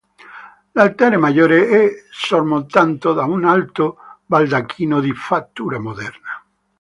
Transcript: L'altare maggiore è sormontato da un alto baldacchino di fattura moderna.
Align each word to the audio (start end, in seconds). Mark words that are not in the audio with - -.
L'altare 0.71 1.15
maggiore 1.17 1.67
è 1.69 1.91
sormontato 2.09 3.13
da 3.13 3.25
un 3.25 3.45
alto 3.45 3.97
baldacchino 4.25 4.99
di 4.99 5.13
fattura 5.13 5.77
moderna. 5.79 6.43